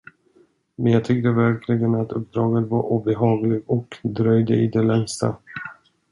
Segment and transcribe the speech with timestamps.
[0.77, 5.35] Men jag tyckte verkligen att uppdraget var obehagligt och dröjde i det längsta.